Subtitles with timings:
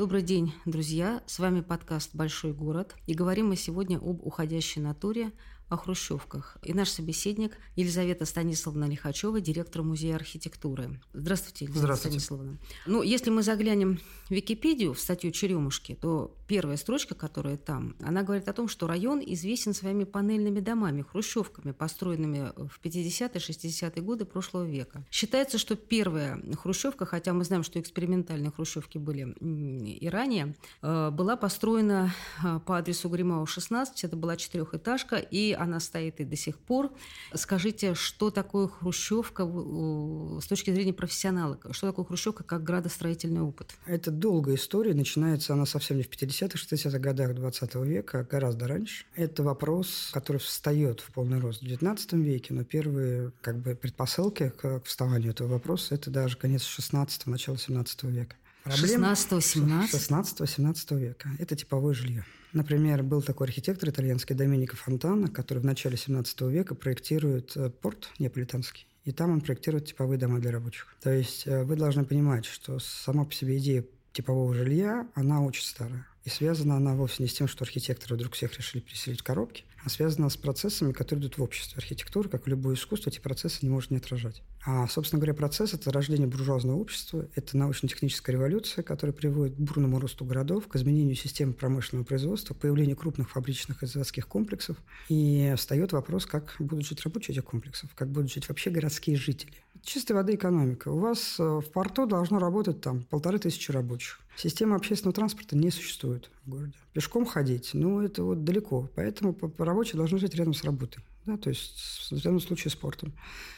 [0.00, 1.22] Добрый день, друзья!
[1.26, 2.96] С вами подкаст «Большой город».
[3.06, 5.30] И говорим мы сегодня об уходящей натуре,
[5.70, 6.58] о хрущевках.
[6.62, 11.00] И наш собеседник Елизавета Станиславовна Лихачева, директор Музея архитектуры.
[11.14, 12.20] Здравствуйте, Елизавета Здравствуйте.
[12.20, 12.58] Станиславовна.
[12.86, 18.24] Ну, если мы заглянем в Википедию, в статью Черемушки, то первая строчка, которая там, она
[18.24, 24.24] говорит о том, что район известен своими панельными домами, хрущевками, построенными в 50-е, 60-е годы
[24.24, 25.06] прошлого века.
[25.12, 31.36] Считается, что первая хрущевка, хотя мы знаем, что экспериментальные хрущевки были и ранее, э, была
[31.36, 36.58] построена э, по адресу Гримау 16, это была четырехэтажка, и она стоит и до сих
[36.58, 36.90] пор.
[37.34, 41.58] Скажите, что такое хрущевка с точки зрения профессионала?
[41.70, 43.74] Что такое хрущевка как градостроительный опыт?
[43.86, 44.94] Это долгая история.
[44.94, 49.04] Начинается она совсем не в 50-х, 60-х годах 20 века, а гораздо раньше.
[49.14, 54.50] Это вопрос, который встает в полный рост в 19 веке, но первые как бы, предпосылки
[54.50, 58.36] к вставанию этого вопроса– это даже конец 16-го, начало 17 века.
[58.66, 59.90] 16-17?
[59.90, 61.30] 16-17 века.
[61.38, 62.24] Это типовое жилье.
[62.52, 68.10] Например, был такой архитектор итальянский Доменико Фонтана, который в начале 17 века проектирует э, порт
[68.18, 68.86] неаполитанский.
[69.04, 70.96] И там он проектирует типовые дома для рабочих.
[71.00, 75.62] То есть э, вы должны понимать, что сама по себе идея типового жилья, она очень
[75.62, 76.06] старая.
[76.24, 79.64] И связана она вовсе не с тем, что архитекторы вдруг всех решили переселить в коробки,
[79.84, 81.78] а связана с процессами, которые идут в обществе.
[81.78, 84.42] Архитектура, как и любое искусство, эти процессы не может не отражать.
[84.66, 89.98] А, собственно говоря, процесс– это рождение буржуазного общества, это научно-техническая революция, которая приводит к бурному
[89.98, 94.76] росту городов, к изменению системы промышленного производства, к появлению крупных фабричных и заводских комплексов.
[95.08, 99.54] И встает вопрос, как будут жить рабочие этих комплексов, как будут жить вообще городские жители.
[99.82, 100.88] Чистой воды экономика.
[100.88, 104.20] У вас э, в порту должно работать там полторы тысячи рабочих.
[104.36, 106.74] Система общественного транспорта не существует в городе.
[106.92, 108.90] Пешком ходить, ну, это вот далеко.
[108.94, 111.02] Поэтому рабочие должны жить рядом с работой.
[111.30, 113.12] Да, то есть в данном случае спортом.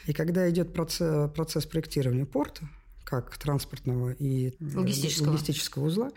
[0.05, 2.69] И когда идет процесс, процесс проектирования порта,
[3.03, 5.31] как транспортного и э, логистического.
[5.31, 6.11] логистического узла.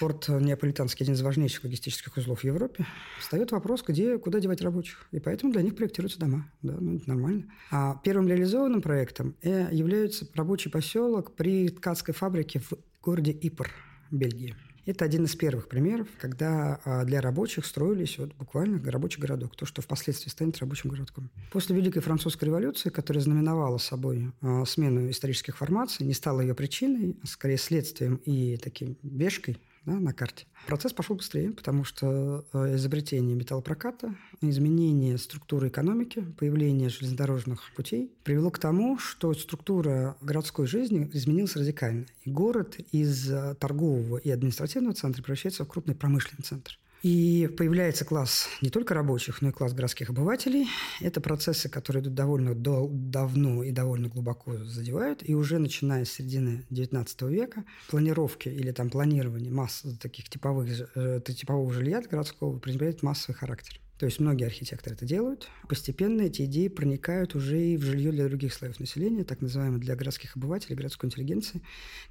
[0.00, 2.86] Порт Неаполитанский– один из важнейших логистических узлов в Европе.
[3.20, 5.06] Встает вопрос, где, куда девать рабочих.
[5.12, 6.50] И поэтому для них проектируются дома.
[6.62, 7.44] Да, ну, это нормально.
[7.70, 12.72] А первым реализованным проектом э, является рабочий поселок при ткацкой фабрике в
[13.02, 13.70] городе Ипр,
[14.10, 14.56] Бельгии.
[14.84, 19.64] Это один из первых примеров, когда а, для рабочих строились вот буквально рабочий городок, то,
[19.64, 21.30] что впоследствии станет рабочим городком.
[21.52, 27.16] После Великой Французской революции, которая знаменовала собой а, смену исторических формаций, не стала ее причиной,
[27.22, 30.46] а скорее следствием и таким вешкой да, на карте.
[30.66, 38.50] Процесс пошел быстрее, потому что э, изобретение металлопроката, изменение структуры экономики, появление железнодорожных путей привело
[38.50, 42.06] к тому, что структура городской жизни изменилась радикально.
[42.24, 46.78] И город из э, торгового и административного центра превращается в крупный промышленный центр.
[47.02, 50.68] И появляется класс не только рабочих, но и класс городских обывателей.
[51.00, 55.28] Это процессы, которые идут довольно дол- давно и довольно глубоко задевают.
[55.28, 61.20] И уже начиная с середины XIX века планировки или там планирование масс таких типовых, э,
[61.26, 63.80] типового жилья городского принимает массовый характер.
[63.98, 65.48] То есть многие архитекторы это делают.
[65.68, 69.96] Постепенно эти идеи проникают уже и в жилье для других слоев населения, так называемое для
[69.96, 71.62] городских обывателей, городской интеллигенции.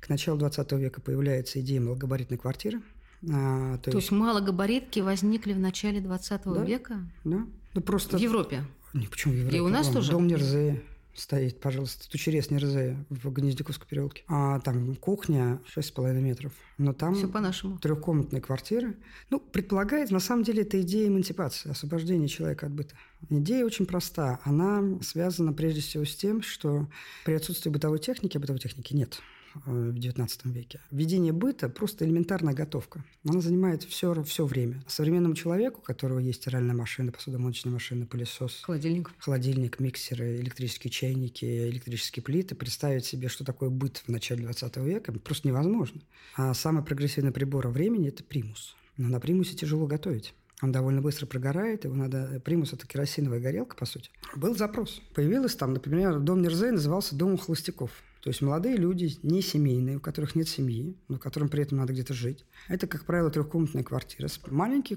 [0.01, 2.81] К началу 20 века появляется идея малогабаритной квартиры,
[3.29, 4.09] а, то, то есть...
[4.09, 6.99] есть малогабаритки возникли в начале 20 да, века?
[7.23, 7.45] Да.
[7.73, 8.17] Ну, просто...
[8.17, 8.63] В Европе?
[8.93, 9.57] Не, почему в Европе?
[9.57, 10.11] И у нас Вон, тоже?
[10.11, 10.81] Дом Нерзея
[11.13, 14.23] стоит, пожалуйста, Тучерез Нерзея в Гнездяковском переулке.
[14.27, 16.51] А там кухня 6,5 метров.
[16.77, 17.77] Но там Все по-нашему.
[17.77, 18.95] трехкомнатные квартиры.
[19.29, 22.95] Ну, предполагается, на самом деле, это идея эмансипации, освобождения человека от быта.
[23.29, 24.39] Идея очень проста.
[24.43, 26.87] Она связана прежде всего с тем, что
[27.23, 29.21] при отсутствии бытовой техники, а бытовой техники нет–
[29.65, 30.79] в XIX веке.
[30.91, 33.03] Введение быта– просто элементарная готовка.
[33.27, 34.83] Она занимает все, все время.
[34.87, 41.45] Современному человеку, у которого есть стиральная машина, посудомоечная машина, пылесос, холодильник, холодильник миксеры, электрические чайники,
[41.69, 46.01] электрические плиты, представить себе, что такое быт в начале XX века, просто невозможно.
[46.35, 48.75] А самый прогрессивный прибор времени– это примус.
[48.97, 50.33] Но на примусе тяжело готовить.
[50.61, 52.39] Он довольно быстро прогорает, его надо...
[52.45, 54.11] Примус– это керосиновая горелка, по сути.
[54.35, 55.01] Был запрос.
[55.15, 57.91] Появилось там, например, дом Нерзей назывался «Домом холостяков».
[58.21, 61.93] То есть молодые люди, не семейные, у которых нет семьи, но которым при этом надо
[61.93, 62.45] где-то жить.
[62.67, 64.27] Это, как правило, трехкомнатная квартира.
[64.27, 64.95] С маленькой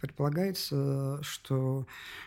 [0.00, 1.86] предполагается, что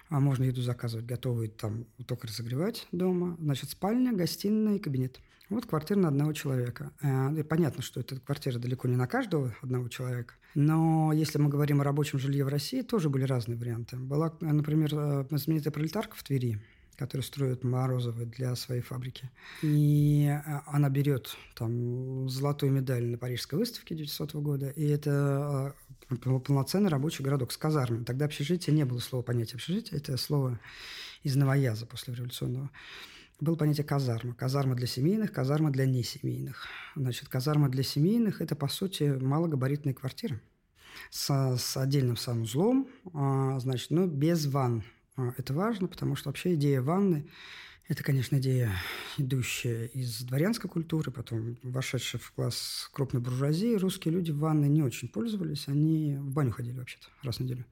[0.10, 3.36] а, можно еду заказывать, готовую там только разогревать дома.
[3.40, 5.20] Значит, спальня, гостиная и кабинет.
[5.50, 6.92] Вот квартира на одного человека.
[7.02, 10.36] Э, и понятно, что эта квартира далеко не на каждого одного человека.
[10.56, 13.98] Но если мы говорим о рабочем жилье в России, тоже были разные варианты.
[13.98, 16.62] Была, например, э, знаменитая пролетарка в Твери,
[16.98, 19.30] которую строят Морозовы для своей фабрики.
[19.62, 25.76] И э, она берет там золотую медаль на Парижской выставке 900 года, и это
[26.22, 28.04] полноценный рабочий городок с казармами.
[28.04, 30.60] Тогда общежитие не было слова понятия общежития, это слово
[31.24, 32.70] из новояза после революционного.
[33.40, 34.34] было понятие казарма.
[34.34, 36.68] Казарма для семейных, казарма для несемейных.
[36.96, 40.42] Значит, казарма для семейных– это, по сути, малогабаритные квартиры
[41.10, 44.84] с, с отдельным санузлом, а, значит, но без ванн.
[45.16, 47.28] А, это важно, потому что вообще идея ванны–
[47.88, 48.72] это, конечно, идея,
[49.18, 53.76] идущая из дворянской культуры, потом вошедшая в класс крупной буржуазии.
[53.76, 57.66] Русские люди в ванной не очень пользовались, они в баню ходили вообще-то раз в неделю.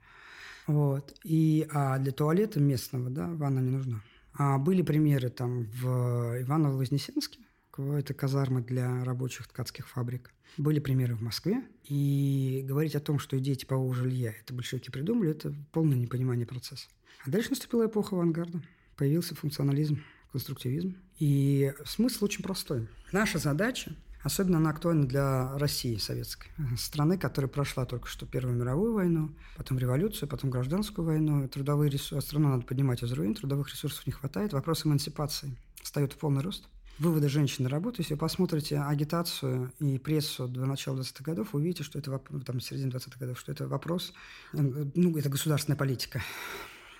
[0.67, 1.17] Вот.
[1.23, 4.03] И, а для туалета местного, да, ванна не нужна.
[4.33, 7.39] А были примеры там в Иваново-Вознесенске,
[7.77, 10.33] это казармы для рабочих ткацких фабрик.
[10.57, 11.63] Были примеры в Москве.
[11.85, 16.89] И говорить о том, что идея типового жилья это большевики придумали, это полное непонимание процесса.
[17.25, 18.61] А дальше наступила эпоха авангарда.
[18.97, 20.97] Появился функционализм, конструктивизм.
[21.19, 22.87] И смысл очень простой.
[23.11, 28.93] Наша задача Особенно она актуальна для России советской, страны, которая прошла только что Первую мировую
[28.93, 31.47] войну, потом революцию, потом гражданскую войну.
[31.47, 34.53] Трудовые ресурсы, страну надо поднимать из руин, трудовых ресурсов не хватает.
[34.53, 36.67] Вопрос эмансипации встает в полный рост.
[36.99, 41.61] Выводы женщин на работу, если вы посмотрите агитацию и прессу до начала 20-х годов, вы
[41.61, 44.13] увидите, что это там, середины 20-х годов, что это вопрос,
[44.53, 46.21] ну, это государственная политика.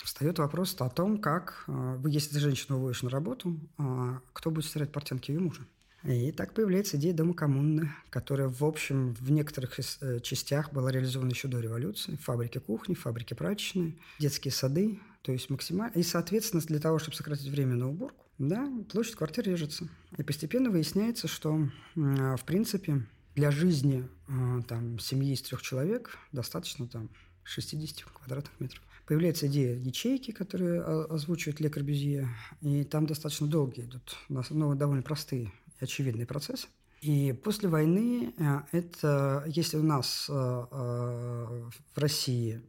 [0.04, 4.92] Встает вопрос о том, как, э, если женщину выводишь на работу, а кто будет стирать
[4.92, 5.62] портянки ее мужа.
[6.04, 11.30] И так появляется идея дома коммуны, которая, в общем, в некоторых э, частях была реализована
[11.30, 12.18] еще до революции.
[12.24, 15.00] Фабрики кухни, фабрики прачечные, детские сады.
[15.22, 15.94] То есть максимально...
[15.94, 19.88] И, соответственно, для того, чтобы сократить время на уборку, да, площадь квартир режется.
[20.18, 23.06] И постепенно выясняется, что, в принципе,
[23.36, 27.10] для жизни э, там, семьи из трех человек достаточно там,
[27.44, 28.82] 60 квадратных метров.
[29.12, 32.30] Появляется идея ячейки, которые озвучивает лекарь Бюзье,
[32.62, 36.70] и там достаточно долгие идут, ну, довольно простые очевидный процесс.
[37.02, 42.62] И после войны э, это, если у нас э, э, в России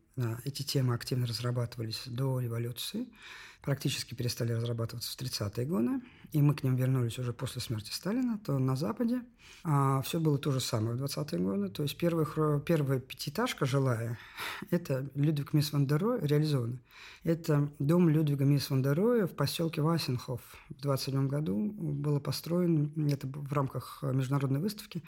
[0.44, 3.06] эти темы активно разрабатывались до революции,
[3.62, 6.00] практически перестали разрабатываться в 30-е годы,
[6.32, 9.22] и мы к ним вернулись уже после смерти Сталина, то на Западе
[9.64, 11.68] а, все было то же самое в 20-е годы.
[11.68, 14.18] То есть первая, первая пятиэтажка жилая,
[14.70, 16.78] это Людвиг Мисс ван дер реализована.
[17.22, 20.40] Это дом Людвига Мисс ван дер в поселке Васенхоф.
[20.70, 25.04] В 27 году было построено, это в рамках международной выставки,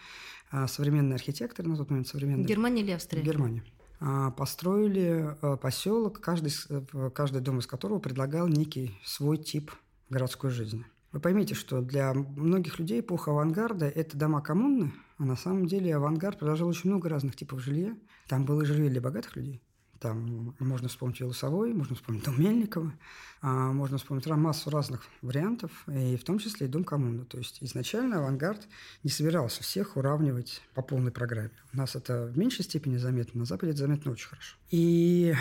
[0.50, 2.44] а, современный архитектор, на тот момент современный.
[2.44, 3.22] Германия или Австрия?
[3.22, 3.64] Германия.
[4.00, 9.70] А, построили э, поселок, каждый, э, каждый дом из которого предлагал некий свой тип
[10.10, 10.84] городской жизни.
[11.12, 15.94] Вы поймите, что для многих людей эпоха авангарда– это дома коммуны, а на самом деле
[15.94, 17.96] авангард предложил очень много разных типов жилья.
[18.28, 19.62] Там было жилье для богатых людей,
[20.00, 22.92] там можно вспомнить Велосовой, можно вспомнить Дом Мельникова,
[23.40, 27.24] а можно вспомнить массу разных вариантов, и в том числе и Дом коммуны.
[27.24, 28.66] То есть изначально авангард
[29.02, 31.50] не собирался всех уравнивать по полной программе.
[31.72, 34.56] У нас это в меньшей степени заметно, на Западе это заметно очень хорошо.
[34.70, 35.34] И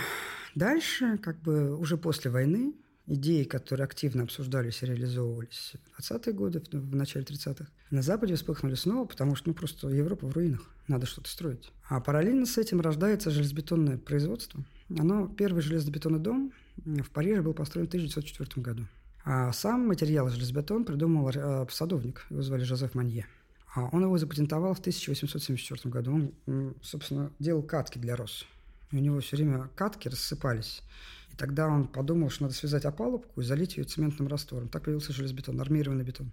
[0.56, 2.74] дальше, как бы уже после войны,
[3.08, 8.76] идеи, которые активно обсуждались и реализовывались в 20-е годы, в начале 30-х, на Западе вспыхнули
[8.76, 11.72] снова, потому что ну, просто Европа в руинах, надо что-то строить.
[11.90, 14.64] А параллельно с этим рождается железобетонное производство.
[14.90, 18.88] Оно, первый железобетонный дом в Париже был построен в 1904 году.
[19.26, 23.26] А сам материал железобетон придумал э, садовник, его звали Жозеф Манье.
[23.74, 26.34] А он его запатентовал в 1874 году.
[26.46, 28.46] Он, собственно, делал катки для роз.
[28.92, 30.84] И у него все время катки рассыпались.
[31.34, 34.70] И тогда он подумал, что надо связать опалубку и залить ее цементным раствором.
[34.70, 36.32] Так появился железобетон, армированный бетон.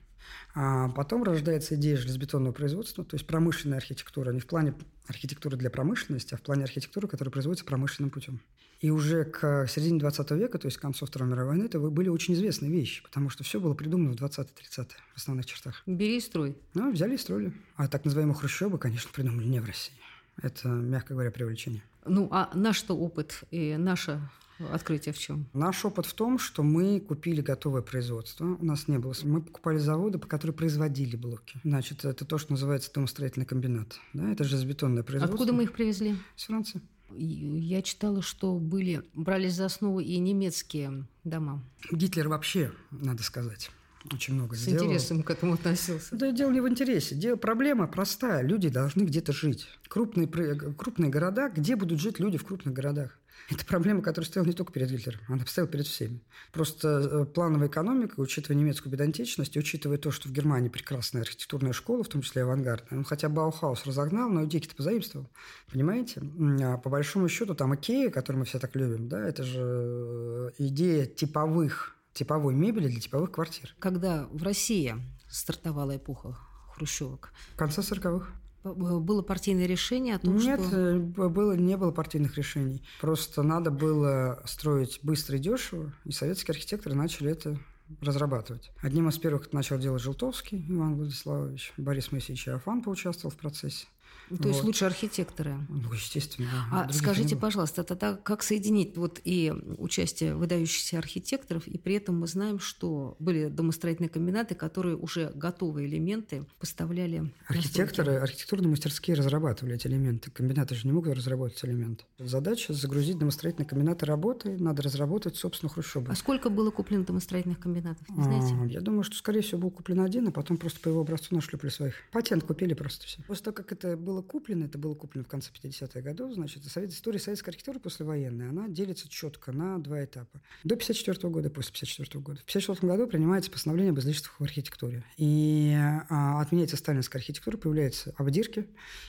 [0.54, 4.75] А потом рождается идея железобетонного производства, то есть промышленная архитектура, не в плане
[5.07, 8.40] архитектуры для промышленности, а в плане архитектуры, которая производится промышленным путем.
[8.80, 12.11] И уже к середине 20 века, то есть к концу Второй мировой войны, это были
[12.11, 15.83] очень известные вещи, потому что все было придумано в 20-30-е в основных чертах.
[15.87, 16.59] Бери и строй.
[16.75, 17.54] Ну, взяли и строили.
[17.76, 19.95] А так называемые хрущебы, конечно, придумали не в России.
[20.42, 21.83] Это, мягко говоря, привлечение.
[22.07, 24.30] Ну, а наш-то опыт и наша
[24.73, 25.47] открытие в чем?
[25.52, 28.45] Наш опыт в том, что мы купили готовое производство.
[28.45, 29.14] У нас не было.
[29.23, 31.61] Мы покупали заводы, по которым производили блоки.
[31.64, 33.99] Значит, это то, что называется домостроительный комбинат.
[34.12, 35.35] Да, это железобетонное производство.
[35.35, 36.17] Откуда мы их привезли?
[36.37, 36.81] С Франции.
[37.17, 41.62] Я читала, что были, брались за основу и немецкие дома.
[41.90, 43.71] Гитлер вообще, надо сказать,
[44.12, 44.85] очень много С сделал.
[44.87, 46.14] интересом к этому относился.
[46.14, 47.14] Да дело не в интересе.
[47.17, 48.43] Дело, проблема простая.
[48.43, 49.67] Люди должны где-то жить.
[49.88, 53.19] Крупные, крупные города, где будут жить люди в крупных городах?
[53.50, 56.20] Это проблема, которая стояла не только перед Гитлером, она стояла перед всеми.
[56.52, 62.04] Просто э, плановая экономика, учитывая немецкую педантичность, учитывая то, что в Германии прекрасная архитектурная школа,
[62.04, 65.28] в том числе авангардная, он хотя Баухаус разогнал, но идейки-то позаимствовал.
[65.70, 66.23] Понимаете?
[66.62, 70.50] А по большому счету там Икея, которую мы все так любим, да, это же э,
[70.59, 73.75] идея типовых, типовой мебели для типовых квартир.
[73.78, 74.94] Когда в России
[75.28, 76.37] стартовала эпоха
[76.75, 77.32] хрущевок?
[77.54, 78.26] В конце 40-х.
[78.62, 80.95] Было партийное решение о том, Нет, что...
[80.95, 82.83] Нет, э, было, не было партийных решений.
[83.00, 87.59] Просто надо было строить быстро и дешево, и советские архитекторы начали это
[88.00, 88.71] разрабатывать.
[88.83, 91.73] Одним из первых это начал делать Желтовский Иван Владиславович.
[91.76, 93.87] Борис Моисеевич Иофан поучаствовал в процессе.
[94.30, 94.46] То вот.
[94.46, 95.56] есть лучше архитекторы.
[95.68, 96.49] Ну, естественно.
[96.70, 102.26] А скажите, пожалуйста, тогда как соединить вот и участие выдающихся архитекторов, и при этом мы
[102.26, 107.32] знаем, что были домостроительные комбинаты, которые уже готовые элементы поставляли.
[107.49, 110.30] Архитекторы, архитектурные мастерские разрабатывали эти элементы.
[110.30, 112.04] Комбинаты же не могут разработать элементы.
[112.18, 116.12] Задача загрузить домостроительные комбинаты работой, надо разработать, собственно, хрущобы.
[116.12, 118.54] А сколько было куплено домостроительных комбинатов, не знаете?
[118.60, 121.34] А, я думаю, что, скорее всего, был куплен один, а потом просто по его образцу
[121.34, 121.94] нашлепли своих.
[122.12, 123.22] Патент купили просто все.
[123.26, 126.91] После того, как это было куплено, это было куплено в конце 50-х годов, значит, совет,
[126.91, 130.41] история советской архитектуры послевоенной, она делится четко на два этапа.
[130.65, 132.41] До 54 года, после 54 года.
[132.41, 135.05] В 54 году принимается постановление об излишествах в архитектуре.
[135.17, 135.75] И
[136.09, 138.67] а, отменяется сталинская архитектура, появляются обдирки.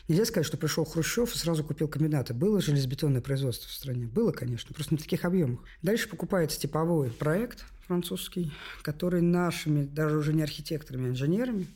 [0.08, 2.34] Нельзя сказать, что пришел Хрущев и сразу купил комбинаты.
[2.34, 4.06] Было железобетонное производство в стране?
[4.08, 5.62] Было, конечно, просто в таких объемах.
[5.82, 8.51] Дальше покупается типовой проект французский,
[8.84, 11.68] который нашими, даже уже не архитекторами, а инженерами,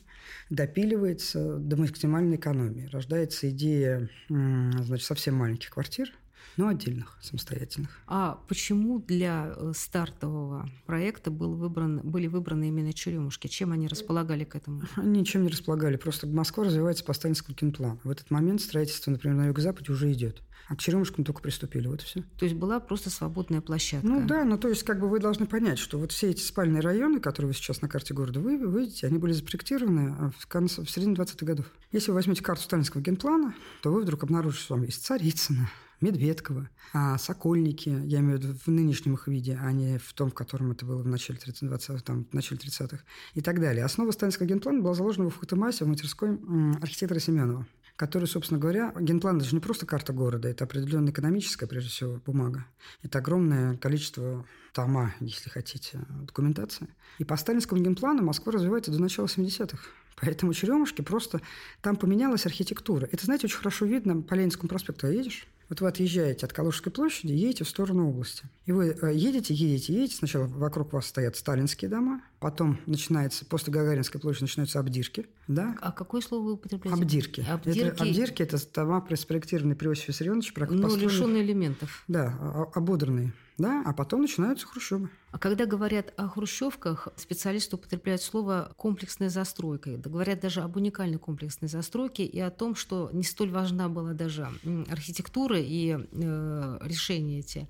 [0.50, 2.88] допиливается до максимальной экономии.
[2.92, 6.12] Рождается идея значит, совсем маленьких квартир,
[6.56, 7.90] но отдельных, самостоятельных.
[8.06, 13.46] А почему для э, стартового проекта был выбран, были выбраны именно черемушки?
[13.46, 14.82] Чем они располагали к этому?
[14.96, 15.96] Они ничем не располагали.
[15.96, 18.00] Просто Москва развивается по сталинскому киноплану.
[18.04, 20.42] В этот момент строительство, например, на юго-западе уже идет.
[20.68, 22.22] А к черемушкам только приступили, вот и все.
[22.38, 24.06] То есть была просто свободная площадка?
[24.06, 26.80] Ну да, ну то есть как бы вы должны понять, что вот все эти спальные
[26.80, 30.90] районы, которые вы сейчас на карте города вы, видите, они были запроектированы в, конце, в
[30.90, 31.66] середине 20-х годов.
[31.92, 35.70] Если вы возьмете карту сталинского генплана, то вы вдруг обнаружите, что там есть Царицына,
[36.00, 40.30] Медведково, а Сокольники, я имею в виду в нынешнем их виде, а не в том,
[40.30, 42.98] в котором это было в начале 30 20 там, в начале 30-х
[43.34, 43.84] и так далее.
[43.84, 46.38] Основа сталинского генплана была заложена в Фухтемасе в мастерской
[46.82, 51.66] архитектора Семенова который, собственно говоря, генплан– это же не просто карта города, это определенная экономическая,
[51.66, 52.66] прежде всего, бумага.
[53.02, 56.88] Это огромное количество тома, если хотите, документации.
[57.18, 59.78] И по сталинскому генплану Москва развивается до начала 70-х.
[60.20, 61.40] Поэтому Черемушки просто...
[61.82, 63.08] Там поменялась архитектура.
[63.10, 65.08] Это, знаете, очень хорошо видно по Ленинскому проспекту.
[65.08, 68.44] Едешь, вот вы отъезжаете от Калужской площади, едете в сторону области.
[68.66, 70.16] И вы э, едете, едете, едете.
[70.16, 75.26] Сначала вокруг вас стоят сталинские дома, потом начинается, после Гагаринской площади начинаются обдирки.
[75.48, 75.76] Да?
[75.80, 77.02] А какое слово вы употребляете?
[77.02, 77.46] Обдирки.
[77.48, 80.52] Обдирки, это, обдирки– это дома, спроектированные при Иосифе Виссарионовиче.
[80.70, 82.04] Ну, лишенные элементов.
[82.06, 85.08] Да, ободранные да, а потом начинаются хрущевы.
[85.32, 89.96] А когда говорят о хрущевках, специалисты употребляют слово «комплексная застройка».
[89.96, 94.48] Говорят даже об уникальной комплексной застройке и о том, что не столь важна была даже
[94.90, 97.68] архитектура и э, решения эти,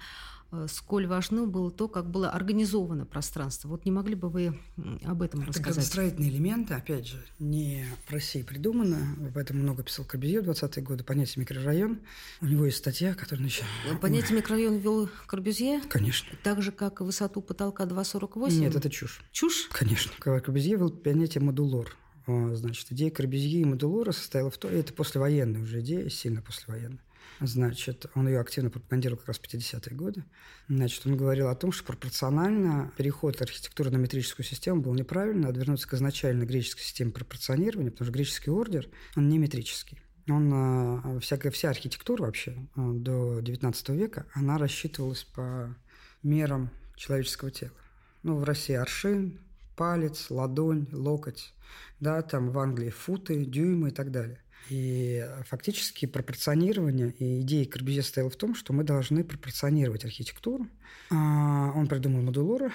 [0.69, 3.69] сколь важно было то, как было организовано пространство.
[3.69, 4.59] Вот не могли бы вы
[5.05, 5.79] об этом Это рассказать?
[5.79, 9.17] Это строительные элементы, опять же, не в России придумано.
[9.27, 11.05] Об этом много писал Корбюзье в 20-е годы.
[11.05, 12.01] Понятие микрорайон.
[12.41, 13.69] У него есть статья, которая начала...
[13.91, 15.81] Ну, понятие микрорайон ввел Корбюзье?
[15.89, 16.29] Конечно.
[16.43, 18.53] Так же, как и высоту потолка 2,48?
[18.53, 19.21] Нет, это чушь.
[19.33, 19.69] Чушь?
[19.73, 20.13] Конечно.
[20.19, 21.97] Корбюзье ввел понятие модулор.
[22.27, 24.73] Значит, идея Корбюзье и модулора состояла в том...
[24.73, 26.99] Это послевоенная уже идея, сильно послевоенная.
[27.41, 30.25] Значит, он ее активно пропагандировал как раз в 50-е годы.
[30.69, 35.53] Значит, он говорил о том, что пропорционально переход архитектуры на метрическую систему был неправильно, а
[35.53, 39.99] вернуться к изначально греческой системе пропорционирования, потому что греческий ордер, он не метрический.
[40.29, 45.77] Он, а, всякая, вся архитектура вообще а, до XIX века, она рассчитывалась по
[46.23, 47.73] мерам человеческого тела.
[48.23, 49.39] Ну, в России аршин,
[49.77, 51.55] палец, ладонь, локоть,
[52.01, 54.41] да, там в Англии футы, дюймы и так далее.
[54.71, 60.67] И фактически пропорционирование и идея Корбюзье стояла в том, что мы должны пропорционировать архитектуру.
[61.11, 62.73] А, он придумал модулоры.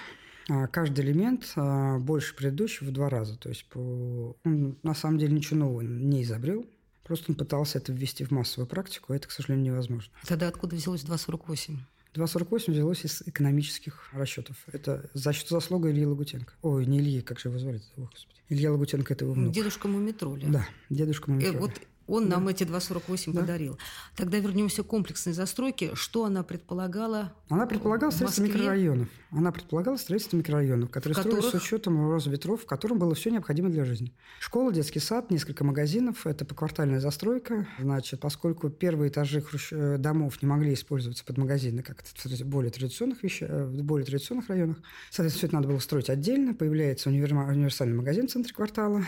[0.48, 3.36] А, каждый элемент а, больше предыдущего в два раза.
[3.36, 4.36] То есть по...
[4.44, 6.66] он на самом деле ничего нового не изобрел.
[7.04, 10.12] Просто он пытался это ввести в массовую практику, а это, к сожалению, невозможно.
[10.26, 11.78] Тогда откуда взялось 2,48?
[12.14, 14.56] 2,48 взялось из экономических расчетов.
[14.72, 16.54] Это за счет заслуга Ильи Лагутенко.
[16.62, 17.80] Ой, не Ильи, как же его звали?
[17.96, 18.40] О, Господи.
[18.48, 19.54] Илья Лагутенко– это его внук.
[19.54, 20.46] Дедушка Мумитроля.
[20.48, 21.58] Да, дедушка э, Мумитроля.
[21.58, 21.72] вот
[22.06, 22.36] он да.
[22.36, 23.40] нам эти 2,48 да.
[23.40, 23.78] подарил.
[24.16, 25.94] Тогда вернемся к комплексной застройке.
[25.94, 27.32] Что она предполагала?
[27.48, 29.08] Она предполагала строительство микрорайонов.
[29.30, 31.44] Она предполагала строительство микрорайонов, которые которых...
[31.44, 34.14] строились с учетом роста ветров, в котором было все необходимо для жизни.
[34.40, 36.26] Школа, детский сад, несколько магазинов.
[36.26, 37.66] Это поквартальная застройка.
[37.78, 39.42] Значит, поскольку первые этажи.
[39.70, 44.06] Э, домов не могли использоваться под магазины, как в более традиционных вещах, э, в более
[44.06, 44.78] традиционных районах,
[45.10, 46.54] соответственно, все это надо было строить отдельно.
[46.54, 49.04] Появляется универсальный магазин в центре квартала.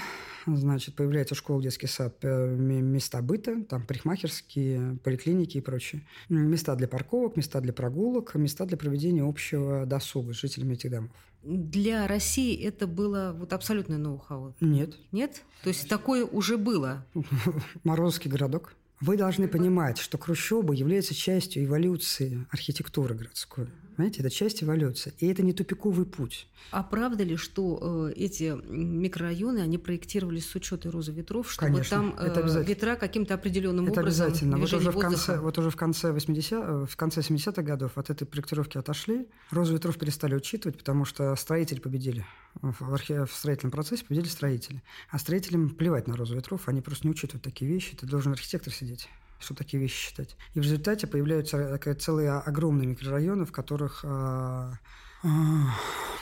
[0.47, 2.47] Значит, появляется школа, детский сад, э,
[2.93, 6.03] места быта, там парикмахерские, поликлиники и прочее.
[6.29, 11.11] Места для парковок, места для прогулок, места для проведения общего досуга с жителями этих домов.
[11.43, 14.55] Для России это было вот абсолютно ноу-хау?
[14.61, 14.97] Нет.
[15.13, 15.43] Нет?
[15.63, 17.05] То есть такое уже было?
[17.85, 23.67] Морозовский городок Вы должны понимать, что Хрущеба является частью эволюции архитектуры городской.
[23.97, 25.13] Понимаете, это часть эволюции.
[25.19, 26.49] И это не тупиковый путь.
[26.71, 31.97] А правда ли, что э, эти микрорайоны, они проектировались с учетом розы ветров, чтобы Конечно,
[31.99, 34.57] там э, ветра каким-то определенным это образом обязательно.
[34.57, 38.09] Вот уже, в конце, вот уже в конце 80 э, в конце 70-х годов от
[38.09, 39.29] этой проектировки отошли.
[39.51, 42.25] Розу ветров перестали учитывать, потому что строители победили.
[42.63, 43.25] В, архи...
[43.25, 44.83] в строительном процессе победили строители.
[45.11, 47.95] А строителям плевать на розу ветров, они просто не учитывают такие вещи.
[47.95, 49.09] Это должен архитектор сидеть
[49.41, 50.37] чтобы такие вещи считать.
[50.55, 54.79] И в результате появляются такая целые огромные микрорайоны, в которых а,
[55.23, 55.29] а,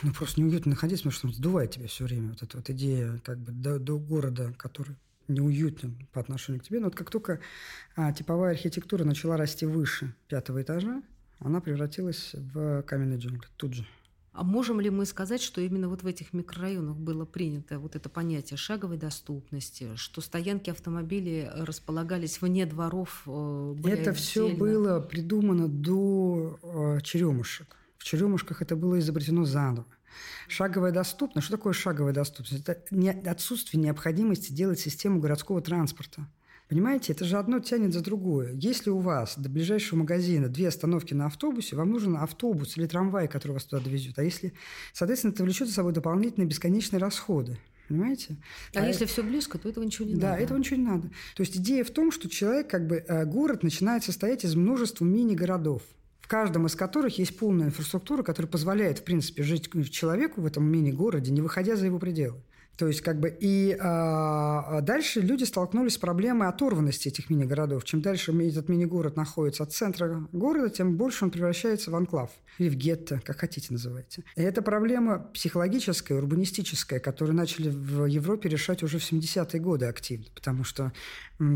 [0.03, 2.31] ну, просто неуютно находиться, потому что сдувает тебя все время.
[2.31, 4.97] Вот эта вот идея как бы до, до города, который
[5.29, 6.79] неуютен по отношению к тебе.
[6.81, 7.41] Но вот как только
[7.97, 11.03] а, типовая архитектура начала расти выше пятого этажа,
[11.39, 13.87] она превратилась в каменный джунгли тут же.
[14.33, 18.09] А можем ли мы сказать, что именно вот в этих микрорайонах было принято вот это
[18.09, 23.25] понятие шаговой доступности, что стоянки автомобилей располагались вне дворов?
[23.27, 27.77] Э, это все было придумано до э, черемушек.
[27.99, 29.87] В черемушках это было изобретено заново.
[30.49, 31.47] Шаговая доступность.
[31.47, 32.67] Что такое шаговая доступность?
[32.67, 36.27] Это отсутствие необходимости делать систему городского транспорта.
[36.73, 38.55] Понимаете, это же одно тянет за другое.
[38.55, 43.29] Если у вас до ближайшего магазина две остановки на автобусе, вам нужен автобус или трамвай,
[43.29, 44.19] который вас туда довезет.
[44.19, 44.55] А если,
[44.95, 47.59] соответственно, это влечет за собой дополнительные бесконечные расходы.
[47.89, 48.39] Понимаете?
[48.75, 49.13] А, а если это...
[49.13, 50.39] все близко, то этого ничего не да, надо.
[50.39, 51.09] Да, этого ничего не надо.
[51.37, 55.05] То есть идея в том, что человек, как бы, э, город начинает состоять из множества
[55.05, 55.83] мини-городов
[56.23, 60.65] в каждом из которых есть полная инфраструктура, которая позволяет, в принципе, жить человеку в этом
[60.65, 62.41] мини-городе, не выходя за его пределы.
[62.83, 67.85] То есть, как бы, и а, дальше люди столкнулись с проблемой оторванности этих мини-городов.
[67.85, 72.69] Чем дальше этот мини-город находится от центра города, тем больше он превращается в анклав или
[72.69, 74.25] в гетто, как хотите называйте.
[74.35, 80.27] И это проблема психологическая, урбанистическая, которую начали в Европе решать уже в 70-е годы активно,
[80.35, 80.91] потому что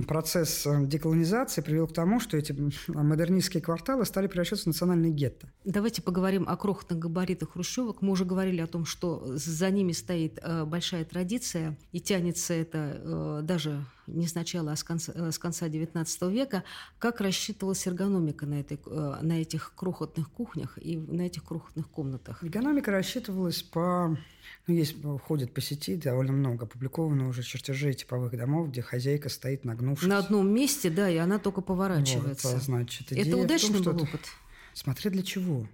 [0.06, 2.54] процесс э, деколонизации привел к тому, что эти
[2.88, 5.48] модернистские кварталы стали превращаться в национальные гетто.
[5.64, 8.02] Давайте поговорим о крохотных габаритах хрущевок.
[8.02, 13.00] Мы уже говорили о том, что за ними стоит э, большая традиция, и тянется это
[13.02, 16.62] э, даже не с начала, а с конца, э, с конца XIX века,
[16.98, 22.44] как рассчитывалась эргономика на, этой, э, на этих крохотных кухнях и на этих крохотных комнатах?
[22.44, 24.18] Эргономика рассчитывалась по...
[24.66, 29.64] Ну, есть, ходит по сети довольно много опубликовано уже чертежей типовых домов, где хозяйка стоит
[29.64, 30.06] нагнувшись.
[30.06, 32.48] На одном месте, да, и она только поворачивается.
[32.48, 34.20] Вот, значит, это удачный том, был опыт?
[34.74, 35.66] Смотря для чего.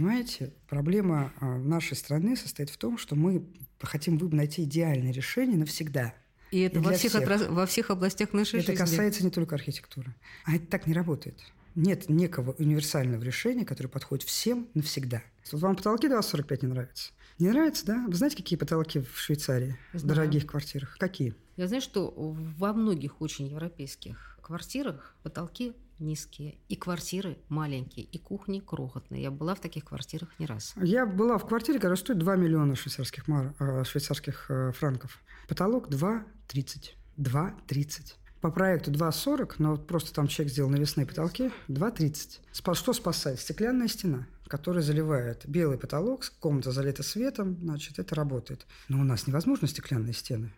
[0.00, 3.44] Понимаете, проблема а, нашей страны состоит в том, что мы
[3.82, 6.14] хотим найти идеальное решение навсегда–
[6.50, 7.48] и это и во, всех, всех.
[7.50, 8.74] во всех областях нашей это жизни.
[8.74, 10.14] Это касается не только архитектуры.
[10.44, 11.38] А это так не работает.
[11.76, 15.22] Нет некого универсального решения, которое подходит всем навсегда.
[15.52, 17.12] Вот вам потолки 2,45 не нравятся?
[17.38, 18.04] Не нравится, да?
[18.08, 19.78] Вы знаете, какие потолки в Швейцарии?
[19.92, 20.04] Знаю.
[20.04, 20.96] В дорогих квартирах?
[20.98, 21.34] Какие?
[21.56, 28.60] Я знаю, что во многих очень европейских квартирах потолки низкие, и квартиры маленькие, и кухни
[28.60, 29.22] крохотные.
[29.22, 30.74] Я была в таких квартирах не раз.
[30.76, 33.54] Я была в квартире, которая стоит 2 миллиона швейцарских, мар...
[33.58, 35.20] Э, швейцарских э, франков.
[35.48, 36.90] Потолок 2,30.
[37.18, 38.14] 2,30.
[38.40, 42.74] По проекту 2,40, но вот просто там человек сделал навесные потолки, 2,30.
[42.74, 43.38] Что спасает?
[43.38, 48.66] Стеклянная стена, которая заливает белый потолок, комната залита светом, значит, это работает.
[48.88, 50.52] Но у нас невозможно стеклянные стены.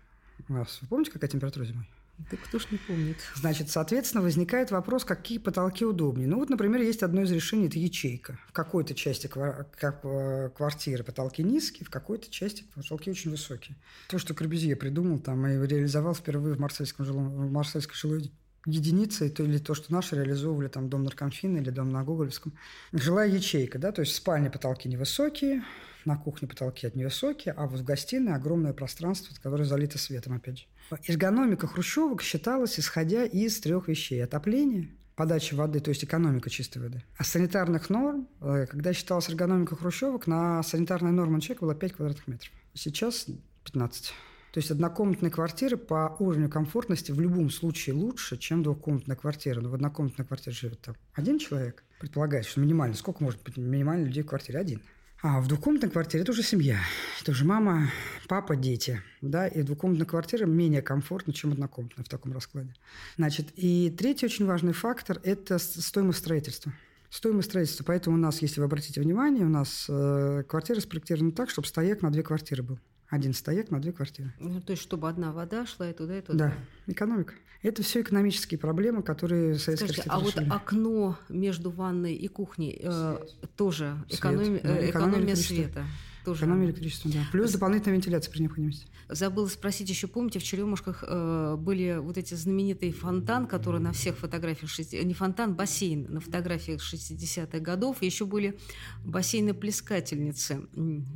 [0.48, 1.88] У вас, вы помните, какая температура зимой?
[2.30, 3.16] Да кто ж не помнит.
[3.34, 6.28] Значит, соответственно, возникает вопрос, какие потолки удобнее.
[6.28, 8.38] Ну вот, например, есть одно из решений– это ячейка.
[8.48, 13.76] В какой-то части квартиры потолки низкие, в какой-то части потолки очень высокие.
[14.08, 18.30] То, что Корбюзье придумал там и реализовал впервые в марсельском жилом, в марсельской жилой
[18.64, 22.52] единицы, то или то, что наши реализовывали, там, дом Наркомфина или дом на Гоголевском.
[22.92, 25.64] Жилая ячейка, да, то есть в спальне потолки невысокие,
[26.06, 30.64] на кухне потолки невысокие, а вот в гостиной огромное пространство, которое залито светом, опять же.
[31.06, 34.22] Эргономика хрущевок считалась, исходя из трех вещей.
[34.22, 37.02] Отопление, подача воды, то есть экономика чистой воды.
[37.16, 41.92] А санитарных норм, э, когда считалась эргономика хрущевок, на санитарная норма на человека была 5
[41.92, 42.52] квадратных метров.
[42.74, 43.26] Сейчас
[43.64, 44.12] 15.
[44.52, 49.60] То есть однокомнатные квартиры по уровню комфортности в любом случае лучше, чем двухкомнатная квартира.
[49.62, 51.84] Но в однокомнатной квартире живет там один человек.
[51.98, 52.94] Предполагается, что минимально.
[52.94, 54.58] Сколько может быть минимально людей в квартире?
[54.58, 54.82] Один.
[55.22, 56.80] А в двухкомнатной квартире это уже семья.
[57.20, 57.88] Это уже мама,
[58.26, 59.00] папа, дети.
[59.20, 59.46] Да?
[59.46, 62.74] И двухкомнатная квартира менее комфортна, чем однокомнатная в таком раскладе.
[63.16, 66.72] Значит, и третий очень важный фактор– это стоимость строительства.
[67.08, 67.84] Стоимость строительства.
[67.84, 72.02] Поэтому у нас, если вы обратите внимание, у нас э, квартира спроектирована так, чтобы стояк
[72.02, 72.80] на две квартиры был.
[73.08, 74.34] Один стояк на две квартиры.
[74.40, 76.48] Ну, то есть, чтобы одна вода шла и туда, и туда.
[76.48, 77.34] Да, экономика.
[77.62, 83.18] Это все экономические проблемы, которые Советская Скажите, а вот окно между ванной и кухней э,
[83.56, 84.48] тоже экономи...
[84.48, 85.84] ну, экономия, экономия света.
[86.24, 87.20] Тоже Экономия электричества, да.
[87.32, 88.86] Плюс дополнительная вентиляция при необходимости.
[89.08, 94.16] Забыла спросить еще, помните, в Черемушках э, были вот эти знаменитые фонтан, которые на всех
[94.16, 94.70] фотографиях,
[95.04, 98.58] не фонтан, бассейн на фотографиях 60-х годов, и еще были
[99.04, 100.68] бассейны-плескательницы,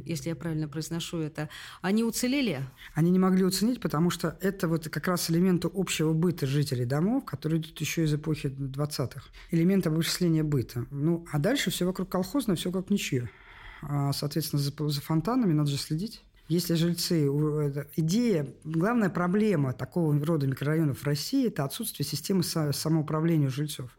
[0.04, 1.48] если я правильно произношу это.
[1.82, 2.62] Они уцелели?
[2.94, 7.24] Они не могли уценить, потому что это вот как раз элементы общего быта жителей домов,
[7.24, 9.22] которые идут еще из эпохи 20-х.
[9.50, 10.86] Элемент обобщения быта.
[10.90, 13.30] Ну, а дальше все вокруг колхозное, все как ничье.
[13.82, 16.22] А, соответственно, за, за фонтанами надо же следить.
[16.48, 17.26] Если жильцы...
[17.96, 23.90] Идея, главная проблема такого рода микрорайонов в России– это отсутствие системы самоуправления жильцов.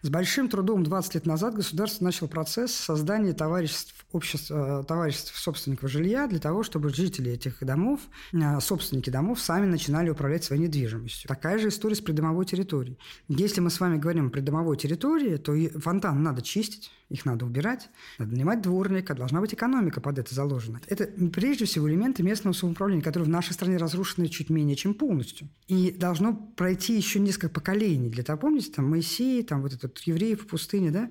[0.00, 5.90] С большим трудом 20 лет назад государство начало процесс создания товариществ, обществ, э, товариществ собственников
[5.90, 8.00] жилья для того, чтобы жители этих домов,
[8.32, 11.26] э, собственники домов, сами начинали управлять своей недвижимостью.
[11.26, 12.96] Такая же история с придомовой территорией.
[13.26, 17.88] Если мы с вами говорим о придомовой территории, то фонтан надо чистить, их надо убирать,
[18.18, 20.80] надо нанимать дворника, должна быть экономика под это заложена.
[20.88, 25.48] Это прежде всего элементы местного самоуправления, которые в нашей стране разрушены чуть менее, чем полностью.
[25.68, 30.42] И должно пройти еще несколько поколений для того, помните, там Моисей, там вот этот евреев
[30.42, 31.10] в пустыне, да?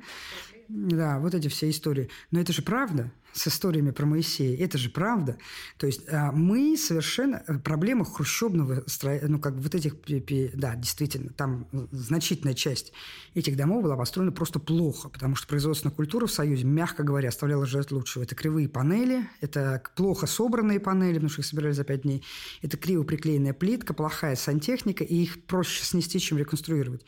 [0.70, 2.10] Да, вот эти все истории.
[2.32, 4.58] Но это же правда с историями про Моисея.
[4.58, 5.38] Это же правда.
[5.78, 7.40] То есть а, мы совершенно...
[7.63, 9.96] Проблема хрущебного строения, ну, как вот этих...
[10.56, 12.92] Да, действительно, там значительная часть
[13.34, 17.66] этих домов была построена просто плохо, потому что производственная культура в Союзе, мягко говоря, оставляла
[17.66, 18.24] ждать лучшего.
[18.24, 22.24] Это кривые панели, это плохо собранные панели, потому что их собирали за пять дней,
[22.62, 27.06] это криво приклеенная плитка, плохая сантехника, и их проще снести, чем реконструировать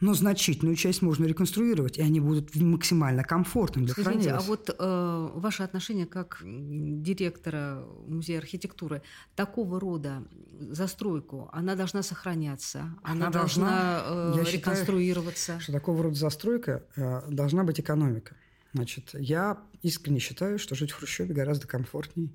[0.00, 4.36] но значительную часть можно реконструировать, и они будут максимально комфортными для Скажите, хранения.
[4.36, 9.02] а вот э, ваше отношение как директора музея архитектуры,
[9.36, 10.24] такого рода
[10.58, 15.40] застройку, она должна сохраняться, она, она должна, должна э, реконструироваться?
[15.42, 18.34] Считаю, что такого рода застройка э, должна быть экономика.
[18.72, 22.30] Значит, я искренне считаю, что жить в Хрущеве гораздо комфортнее,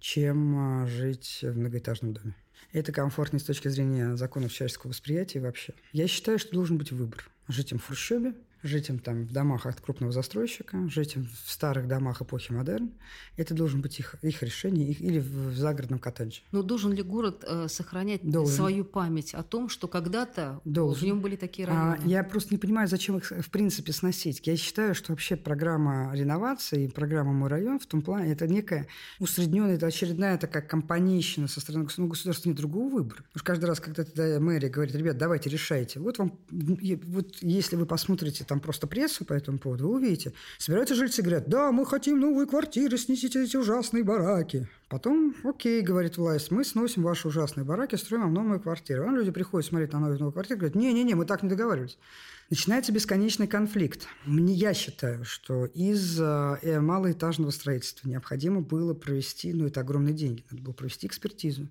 [0.00, 2.34] чем э, жить в многоэтажном доме.
[2.72, 5.74] Это комфортно с точки зрения законов человеческого восприятия вообще.
[5.92, 7.28] Я считаю, что должен быть выбор.
[7.48, 8.34] Жить им в Хрущеве
[8.66, 12.90] жить им там в домах от крупного застройщика, жить им в старых домах эпохи модерн.
[13.36, 16.40] Это должен быть их, их решение, их, или в, в загородном коттедже.
[16.52, 18.54] Но должен ли город э, сохранять должен.
[18.54, 21.98] свою память о том, что когда-то в нем были такие районы?
[22.02, 24.46] А, я просто не понимаю, зачем их в принципе сносить.
[24.46, 28.86] Я считаю, что вообще программа реновации, программа «Мой район» в том плане, это некая
[29.18, 32.02] усредненная, это очередная такая компанейщина со стороны государства.
[32.02, 33.16] Ну, государства нет другого выбора.
[33.16, 36.00] Потому что каждый раз, когда мэрия говорит, ребят, давайте решайте.
[36.00, 40.32] Вот вам, вот если вы посмотрите там просто прессу по этому поводу, вы увидите.
[40.58, 44.68] Собираются жильцы и говорят, да, мы хотим новые квартиры, снесите эти ужасные бараки.
[44.88, 49.04] Потом, окей, говорит власть, мы сносим ваши ужасные бараки, строим вам новые квартиры.
[49.04, 51.98] А люди приходят смотреть на новые, новые квартиры, говорят, не-не-не, мы так не договаривались.
[52.48, 54.06] Начинается бесконечный конфликт.
[54.24, 60.44] Мне, я считаю, что из э, малоэтажного строительства необходимо было провести, ну, это огромные деньги,
[60.50, 61.68] надо было провести экспертизу,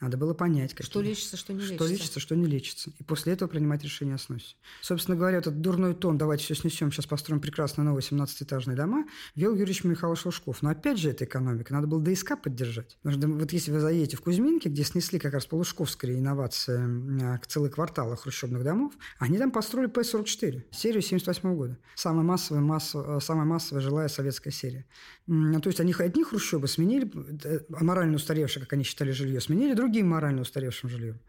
[0.00, 1.76] надо было понять, какие, что лечится, что не лечится.
[1.76, 2.90] Что лечится, что не лечится.
[2.98, 4.56] И после этого принимать решение о сносе.
[4.82, 9.52] Собственно говоря, этот дурной тон «давайте все снесем, сейчас построим прекрасные новые 17-этажные дома» вел
[9.52, 10.60] Юрьевич Михайлович Лужков.
[10.60, 11.72] Но опять же, это экономика.
[11.72, 12.98] Надо было ДСК поддержать.
[13.02, 17.46] Потому что вот если вы заедете в Кузьминки, где снесли как раз полушковская инновация к
[17.46, 19.88] целый квартал хрущебных домов, они там построили
[20.22, 21.78] П-44, серию 78 года.
[21.94, 24.86] Самая массовая, массовая, самая массовая жилая советская серия.
[25.26, 27.10] То есть они одни хрущебы сменили,
[27.44, 31.20] э, морально устаревшие, как они считали, жилье, сменили другим морально устаревшим жильем.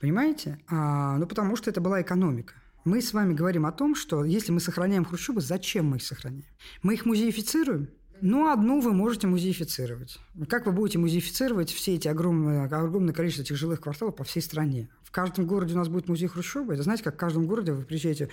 [0.00, 0.58] Понимаете?
[0.68, 2.54] А, ну, потому что это была экономика.
[2.84, 6.46] Мы с вами говорим о том, что если мы сохраняем хрущебы, зачем мы их сохраняем?
[6.82, 7.90] Мы их музеифицируем?
[8.20, 10.18] Ну, одну вы можете музеифицировать.
[10.48, 14.88] Как вы будете музеифицировать все эти огромные, огромное количество этих жилых кварталов по всей стране?
[15.02, 16.72] В каждом городе у нас будет музей Хрущева.
[16.72, 18.28] Это знаете, как в каждом городе вы приезжаете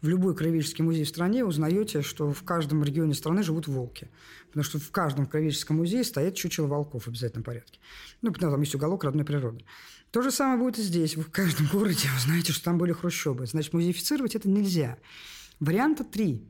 [0.00, 4.08] в любой краеведческий музей в стране, узнаете, что в каждом регионе страны живут волки.
[4.48, 7.78] Потому что в каждом краеведческом музее стоят чучело волков в обязательном порядке.
[8.22, 9.64] Ну, потому там есть уголок родной природы.
[10.10, 11.16] То же самое будет и здесь.
[11.16, 13.46] Вы в каждом городе узнаете, что там были хрущебы.
[13.46, 14.96] Значит, музеифицировать это нельзя.
[15.60, 16.42] Варианта три.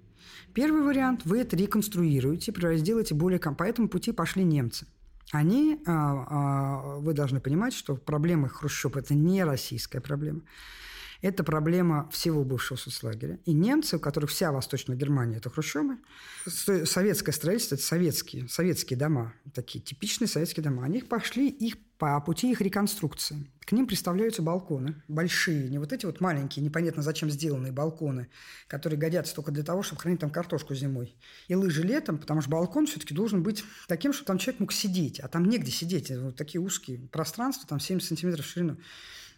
[0.55, 3.40] Первый вариант– вы это реконструируете, сделаете более...
[3.40, 4.87] По этому пути пошли немцы.
[5.33, 10.43] Они, а, а, вы должны понимать, что проблема хрущеб– это не российская проблема.
[11.23, 13.40] Это проблема всего бывшего соцлагеря.
[13.47, 15.97] И немцы, у которых вся Восточная Германия– это хрущебы,
[16.47, 20.85] советское строительство– это советские, советские дома, такие типичные советские дома.
[20.85, 23.47] Они пошли их по пути их реконструкции.
[23.61, 28.29] К ним представляются балконы, большие, не вот эти вот маленькие, непонятно зачем сделанные балконы,
[28.69, 31.17] которые годятся только для того, чтобы хранить там картошку зимой.
[31.49, 35.19] И лыжи летом, потому что балкон все-таки должен быть таким, чтобы там человек мог сидеть,
[35.21, 38.77] а там негде сидеть, вот такие узкие пространства, там 70 сантиметров в ширину.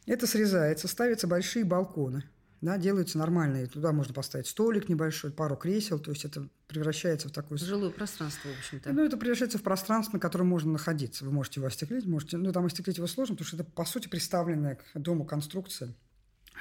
[0.06, 2.24] Это срезается, ставятся большие балконы,
[2.66, 3.66] да, делаются нормальные.
[3.66, 7.58] Туда можно поставить столик небольшой, пару кресел, то есть это превращается в такое...
[7.58, 8.92] Жилое пространство, в общем-то.
[8.92, 11.24] Ну, это превращается в пространство, на котором можно находиться.
[11.24, 12.36] Вы можете его остеклить, можете...
[12.36, 15.94] Ну, там остеклить его сложно, потому что это, по сути, приставленная к дому конструкция.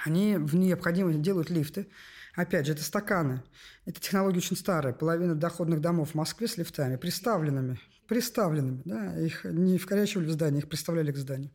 [0.04, 1.88] Они в необходимости делают лифты.
[2.36, 3.42] Опять же, это стаканы.
[3.86, 4.94] Эта технология очень старая.
[4.94, 7.80] Половина доходных домов в Москве с лифтами, приставленными.
[8.08, 9.20] Приставленными, да.
[9.20, 11.52] Их не вкорячивали в здание, их приставляли к зданию.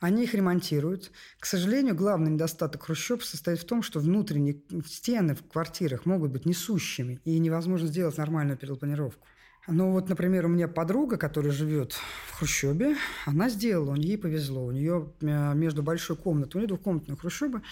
[0.00, 1.10] Они их ремонтируют.
[1.38, 6.46] К сожалению, главный недостаток хрущеб состоит в том, что внутренние стены в квартирах могут быть
[6.46, 9.26] несущими, и невозможно сделать нормальную перепланировку.
[9.68, 11.92] Ну вот, например, у меня подруга, которая живет
[12.28, 14.64] в Хрущебе, она сделала, ей повезло.
[14.64, 17.62] У нее э, между большой комнатой, у нее двухкомнатная Хрущеба,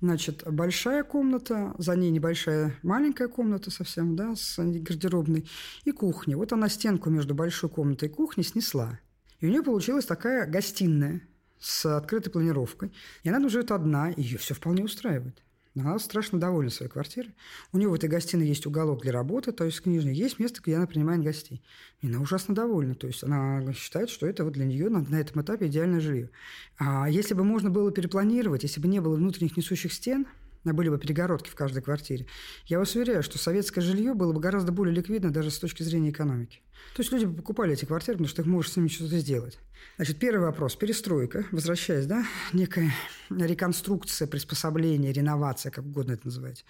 [0.00, 5.46] Значит, большая комната, за ней небольшая маленькая комната совсем, да, с гардеробной,
[5.84, 6.38] и кухня.
[6.38, 8.98] Вот она стенку между большой комнатой и кухней снесла.
[9.40, 11.20] И у нее получилась такая гостиная
[11.60, 12.92] с открытой планировкой.
[13.22, 15.42] И она живет одна, ее все вполне устраивает.
[15.76, 17.32] Она страшно довольна своей квартирой.
[17.72, 20.74] У нее в этой гостиной есть уголок для работы, то есть книжный, есть место, где
[20.74, 21.62] она принимает гостей.
[22.00, 22.96] И она ужасно довольна.
[22.96, 26.30] То есть она считает, что это вот для нее на, на этом этапе идеальное жилье.
[26.76, 30.26] А если бы можно было перепланировать, если бы не было внутренних несущих стен–
[30.64, 32.26] были бы перегородки в каждой квартире.
[32.66, 36.10] Я вас уверяю, что советское жилье было бы гораздо более ликвидно даже с точки зрения
[36.10, 36.60] экономики.
[36.94, 39.58] То есть люди бы покупали эти квартиры, потому что их можешь с ними что-то сделать.
[39.96, 40.76] Значит, первый вопрос.
[40.76, 42.92] Перестройка, возвращаясь, да, некая
[43.30, 46.64] реконструкция, приспособление, реновация, как угодно это называть.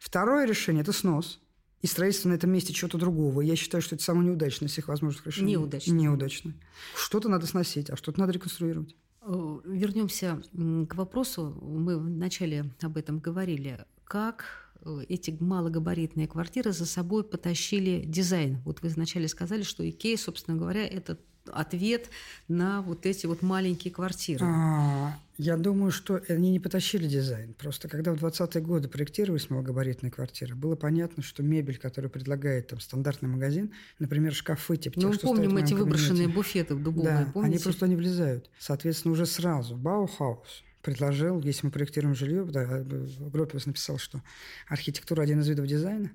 [0.00, 1.40] Второе решение– это снос
[1.80, 3.40] и строительство на этом месте чего-то другого.
[3.40, 5.52] Я считаю, что это самое неудачное из всех возможных решений.
[5.52, 5.92] Неудачно.
[5.92, 6.54] Неудачно.
[6.96, 8.94] Что-то надо сносить, а что-то надо реконструировать.
[9.22, 11.56] Э, Вернемся к вопросу.
[11.62, 13.84] Мы вначале об этом говорили.
[14.04, 14.44] Как
[14.80, 18.58] э, эти малогабаритные квартиры за собой потащили дизайн?
[18.64, 21.18] Вот вы вначале сказали, что Икея, собственно говоря, это
[21.50, 22.08] ответ
[22.48, 24.44] на вот эти вот маленькие квартиры?
[24.44, 27.54] А, я думаю, что они не потащили дизайн.
[27.54, 32.80] Просто когда в 20-е годы проектировались малогабаритные квартиры, было понятно, что мебель, которую предлагает там
[32.80, 37.54] стандартный магазин, например, шкафы типа Ну, тех, что помним эти выброшенные буфеты дубовые, да, помните?
[37.54, 38.50] они просто не влезают.
[38.58, 44.20] Соответственно, уже сразу Баухаус предложил, если мы проектируем жилье, да, Гропиус написал, что
[44.68, 46.10] архитектура один из видов дизайна,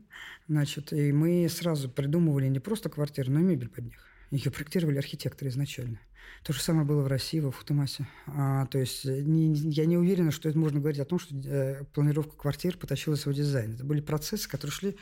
[0.48, 4.08] значит, и мы сразу придумывали не просто квартиры, но и мебель под них.
[4.32, 6.00] Ее проектировали архитекторы изначально.
[6.44, 8.08] То же самое было в России, во Футумасе.
[8.28, 11.84] А, то есть не, я не уверена, что это можно говорить о том, что э,
[11.94, 13.74] планировка квартир потащила свой дизайн.
[13.74, 14.98] Это были процессы, которые шли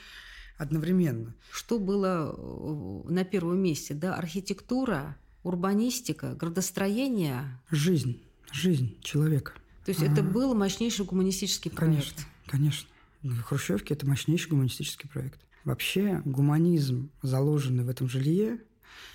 [0.57, 1.35] одновременно.
[1.51, 3.93] Что было э, на первом месте?
[3.93, 4.15] Да?
[4.15, 7.59] Архитектура, урбанистика, градостроение?
[7.69, 8.21] Жизнь.
[8.51, 9.53] Жизнь человека.
[9.85, 12.25] То есть а, это был мощнейший гуманистический проект?
[12.47, 12.89] Конечно,
[13.21, 13.43] конечно.
[13.43, 15.39] Хрущевки– это мощнейший гуманистический проект.
[15.63, 18.59] Вообще гуманизм, заложенный в этом жилье,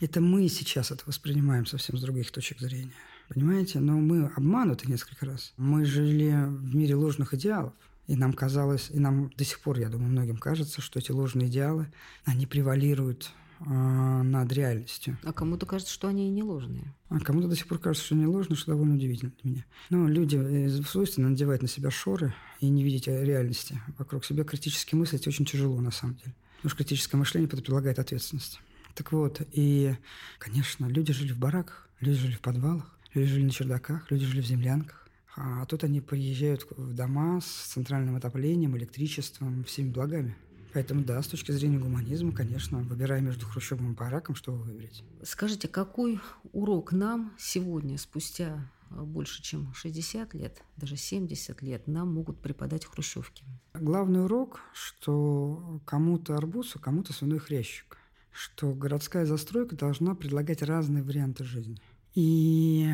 [0.01, 2.93] это мы сейчас это воспринимаем совсем с других точек зрения.
[3.29, 3.79] Понимаете?
[3.79, 5.53] Но мы обмануты несколько раз.
[5.57, 7.73] Мы жили в мире ложных идеалов.
[8.07, 11.47] И нам казалось, и нам до сих пор, я думаю, многим кажется, что эти ложные
[11.47, 11.87] идеалы,
[12.25, 13.31] они превалируют
[13.61, 15.17] э, над реальностью.
[15.23, 16.93] А кому-то кажется, что они и не ложные.
[17.09, 19.65] А кому-то до сих пор кажется, что они ложные, что довольно удивительно для меня.
[19.91, 24.43] Но люди э, свойственно надевать на себя шоры и не видеть реальности вокруг себя.
[24.43, 26.35] Критически мыслить очень тяжело, на самом деле.
[26.57, 28.61] Потому что критическое мышление предполагает ответственность.
[28.95, 29.97] Так вот, и,
[30.39, 34.41] конечно, люди жили в бараках, люди жили в подвалах, люди жили на чердаках, люди жили
[34.41, 35.09] в землянках.
[35.37, 40.37] А тут они приезжают в дома с центральным отоплением, электричеством, всеми благами.
[40.73, 45.03] Поэтому, да, с точки зрения гуманизма, конечно, выбирая между хрущевым и бараком, что вы выберете.
[45.23, 46.21] Скажите, какой
[46.53, 53.45] урок нам сегодня, спустя больше, чем 60 лет, даже 70 лет, нам могут преподать хрущевки?
[53.75, 58.00] Главный урок, что кому-то арбуз, а кому-то свиной хрящик
[58.33, 61.79] что городская застройка должна предлагать разные варианты жизни.
[62.15, 62.89] И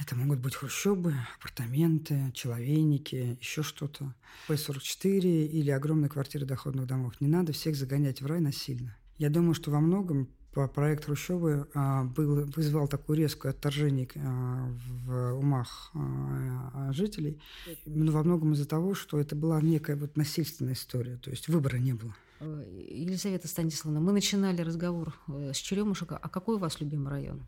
[0.00, 4.14] это могут быть хрущобы, апартаменты, человейники, еще что-то.
[4.46, 7.14] П-44 или огромные квартиры доходных домов.
[7.20, 8.96] Не надо всех загонять в рай насильно.
[9.18, 14.68] Я думаю, что во многом проект Хрущевы а, был, вызвал такое резкое отторжение а,
[15.04, 17.40] в умах а, жителей.
[17.86, 21.16] Но во многом из-за того, что это была некая вот насильственная история.
[21.16, 22.14] То есть выбора не было.
[22.40, 26.12] Э, Елизавета Станиславовна, мы начинали разговор э, с Черемушек.
[26.12, 27.44] А какой у вас любимый район?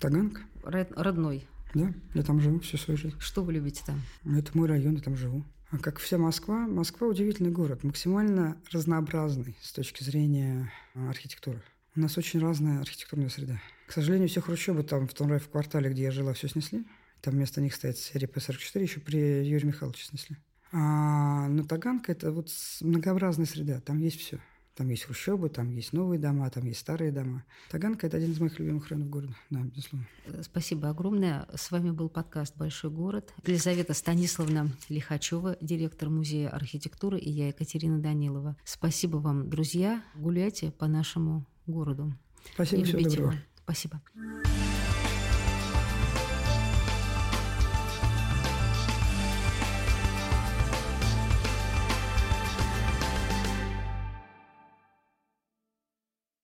[0.00, 0.42] Таганка.
[0.62, 1.46] Родной?
[1.74, 3.16] Да, я там живу всю свою жизнь.
[3.20, 4.00] Что вы любите там?
[4.24, 5.44] Это мой район, я там живу.
[5.70, 11.62] А как вся Москва, Москва удивительный город, максимально разнообразный с точки зрения э, архитектуры.
[11.94, 13.60] У нас очень разная архитектурная среда.
[13.86, 16.86] К сожалению, все хрущебы там в том в квартале, где я жила, все снесли.
[17.20, 20.36] Там вместо них стоит серия П-44, еще при Юрии Михайловиче снесли.
[20.72, 22.48] А, но Таганка– это вот
[22.80, 24.40] многообразная среда, там есть все.
[24.76, 27.44] Там есть хрущобы, там есть новые дома, там есть старые дома.
[27.70, 30.06] Таганка– это один из моих любимых районов города, да, безусловно.
[30.26, 31.46] Э, спасибо огромное.
[31.54, 33.34] С вами был подкаст «Большой город».
[33.44, 38.56] Елизавета Станиславна Лихачева, директор Музея архитектуры, и я, Екатерина Данилова.
[38.64, 40.02] Спасибо вам, друзья.
[40.14, 42.14] Гуляйте по нашему городу.
[42.54, 43.34] Спасибо, всего доброго.
[43.64, 44.00] Спасибо.